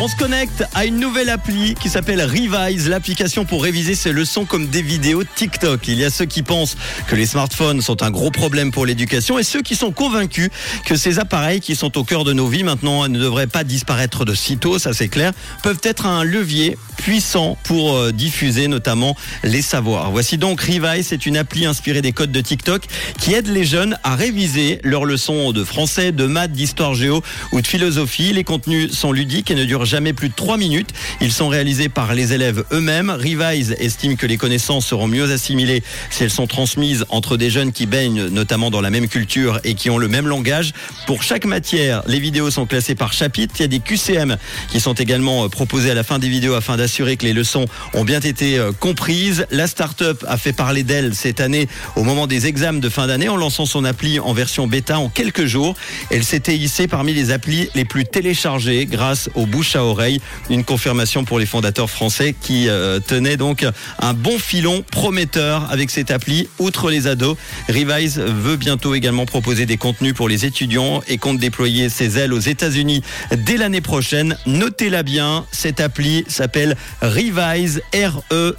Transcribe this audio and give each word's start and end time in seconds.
On 0.00 0.06
se 0.06 0.14
connecte 0.14 0.62
à 0.74 0.84
une 0.84 1.00
nouvelle 1.00 1.28
appli 1.28 1.74
qui 1.74 1.88
s'appelle 1.88 2.22
Revise, 2.22 2.88
l'application 2.88 3.44
pour 3.44 3.64
réviser 3.64 3.96
ses 3.96 4.12
leçons 4.12 4.44
comme 4.44 4.68
des 4.68 4.80
vidéos 4.80 5.24
TikTok. 5.24 5.88
Il 5.88 5.98
y 5.98 6.04
a 6.04 6.10
ceux 6.10 6.24
qui 6.24 6.44
pensent 6.44 6.76
que 7.08 7.16
les 7.16 7.26
smartphones 7.26 7.82
sont 7.82 8.04
un 8.04 8.12
gros 8.12 8.30
problème 8.30 8.70
pour 8.70 8.86
l'éducation 8.86 9.40
et 9.40 9.42
ceux 9.42 9.60
qui 9.60 9.74
sont 9.74 9.90
convaincus 9.90 10.50
que 10.84 10.94
ces 10.94 11.18
appareils 11.18 11.60
qui 11.60 11.74
sont 11.74 11.98
au 11.98 12.04
cœur 12.04 12.22
de 12.22 12.32
nos 12.32 12.46
vies 12.46 12.62
maintenant 12.62 13.08
ne 13.08 13.18
devraient 13.18 13.48
pas 13.48 13.64
disparaître 13.64 14.24
de 14.24 14.36
sitôt, 14.36 14.78
ça 14.78 14.92
c'est 14.92 15.08
clair, 15.08 15.32
peuvent 15.64 15.80
être 15.82 16.06
un 16.06 16.22
levier 16.22 16.78
puissant 16.96 17.58
pour 17.64 17.96
euh, 17.96 18.12
diffuser 18.12 18.68
notamment 18.68 19.16
les 19.42 19.62
savoirs. 19.62 20.12
Voici 20.12 20.38
donc 20.38 20.60
Revise, 20.60 21.08
c'est 21.08 21.26
une 21.26 21.36
appli 21.36 21.66
inspirée 21.66 22.02
des 22.02 22.12
codes 22.12 22.32
de 22.32 22.40
TikTok 22.40 22.82
qui 23.18 23.34
aide 23.34 23.48
les 23.48 23.64
jeunes 23.64 23.98
à 24.04 24.14
réviser 24.14 24.78
leurs 24.84 25.04
leçons 25.04 25.50
de 25.50 25.64
français, 25.64 26.12
de 26.12 26.26
maths, 26.26 26.52
d'histoire 26.52 26.94
géo 26.94 27.20
ou 27.50 27.60
de 27.60 27.66
philosophie. 27.66 28.32
Les 28.32 28.44
contenus 28.44 28.92
sont 28.92 29.10
ludiques 29.10 29.50
et 29.50 29.56
ne 29.56 29.64
durent 29.64 29.87
jamais 29.88 30.12
plus 30.12 30.28
de 30.28 30.34
3 30.34 30.56
minutes. 30.56 30.90
Ils 31.20 31.32
sont 31.32 31.48
réalisés 31.48 31.88
par 31.88 32.14
les 32.14 32.32
élèves 32.32 32.64
eux-mêmes. 32.72 33.10
Revise 33.10 33.74
estime 33.78 34.16
que 34.16 34.26
les 34.26 34.36
connaissances 34.36 34.86
seront 34.86 35.08
mieux 35.08 35.32
assimilées 35.32 35.82
si 36.10 36.22
elles 36.22 36.30
sont 36.30 36.46
transmises 36.46 37.04
entre 37.08 37.36
des 37.36 37.50
jeunes 37.50 37.72
qui 37.72 37.86
baignent 37.86 38.28
notamment 38.28 38.70
dans 38.70 38.80
la 38.80 38.90
même 38.90 39.08
culture 39.08 39.58
et 39.64 39.74
qui 39.74 39.90
ont 39.90 39.98
le 39.98 40.08
même 40.08 40.28
langage. 40.28 40.72
Pour 41.06 41.22
chaque 41.22 41.46
matière, 41.46 42.02
les 42.06 42.20
vidéos 42.20 42.50
sont 42.50 42.66
classées 42.66 42.94
par 42.94 43.12
chapitre. 43.12 43.54
Il 43.58 43.62
y 43.62 43.64
a 43.64 43.68
des 43.68 43.80
QCM 43.80 44.36
qui 44.70 44.78
sont 44.78 44.94
également 44.94 45.44
euh, 45.44 45.48
proposés 45.48 45.90
à 45.90 45.94
la 45.94 46.04
fin 46.04 46.18
des 46.18 46.28
vidéos 46.28 46.54
afin 46.54 46.76
d'assurer 46.76 47.16
que 47.16 47.24
les 47.24 47.32
leçons 47.32 47.64
ont 47.94 48.04
bien 48.04 48.20
été 48.20 48.58
euh, 48.58 48.72
comprises. 48.72 49.46
La 49.50 49.66
start-up 49.66 50.24
a 50.28 50.36
fait 50.36 50.52
parler 50.52 50.82
d'elle 50.82 51.14
cette 51.14 51.40
année 51.40 51.66
au 51.96 52.04
moment 52.04 52.26
des 52.26 52.46
examens 52.46 52.78
de 52.78 52.88
fin 52.88 53.06
d'année 53.06 53.28
en 53.28 53.36
lançant 53.36 53.66
son 53.66 53.84
appli 53.84 54.20
en 54.20 54.34
version 54.34 54.66
bêta 54.66 54.98
en 54.98 55.08
quelques 55.08 55.46
jours. 55.46 55.74
Elle 56.10 56.24
s'était 56.24 56.56
hissée 56.56 56.88
parmi 56.88 57.14
les 57.14 57.30
applis 57.30 57.70
les 57.74 57.84
plus 57.84 58.04
téléchargées 58.04 58.86
grâce 58.86 59.30
aux 59.34 59.46
bouche 59.46 59.76
oreille. 59.82 60.20
Une 60.50 60.64
confirmation 60.64 61.24
pour 61.24 61.38
les 61.38 61.46
fondateurs 61.46 61.90
français 61.90 62.34
qui 62.40 62.68
euh, 62.68 63.00
tenaient 63.00 63.36
donc 63.36 63.64
un 64.00 64.14
bon 64.14 64.38
filon 64.38 64.84
prometteur 64.90 65.70
avec 65.70 65.90
cette 65.90 66.10
appli. 66.10 66.48
Outre 66.58 66.90
les 66.90 67.06
ados, 67.06 67.36
Revise 67.68 68.18
veut 68.18 68.56
bientôt 68.56 68.94
également 68.94 69.26
proposer 69.26 69.66
des 69.66 69.76
contenus 69.76 70.14
pour 70.14 70.28
les 70.28 70.44
étudiants 70.44 71.02
et 71.06 71.18
compte 71.18 71.38
déployer 71.38 71.88
ses 71.88 72.18
ailes 72.18 72.32
aux 72.32 72.38
États-Unis 72.38 73.02
dès 73.36 73.56
l'année 73.56 73.80
prochaine. 73.80 74.36
Notez-la 74.46 75.02
bien, 75.02 75.44
cette 75.52 75.80
appli 75.80 76.24
s'appelle 76.28 76.76
Revise, 77.02 77.82
R-E-V-Y-Z-E. 77.94 78.58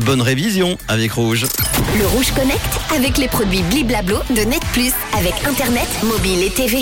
Bonne 0.00 0.22
révision 0.22 0.78
avec 0.88 1.12
Rouge. 1.12 1.44
Le 1.98 2.06
Rouge 2.06 2.32
Connect 2.34 2.80
avec 2.96 3.18
les 3.18 3.28
produits 3.28 3.62
Bliblablo 3.62 4.16
de 4.30 4.40
Net 4.40 4.62
Plus 4.72 4.92
avec 5.16 5.34
Internet, 5.46 5.86
mobile 6.02 6.42
et 6.42 6.50
TV. 6.50 6.78